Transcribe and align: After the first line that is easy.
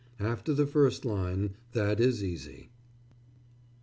After 0.19 0.55
the 0.55 0.65
first 0.65 1.05
line 1.05 1.51
that 1.73 1.99
is 1.99 2.23
easy. 2.23 2.71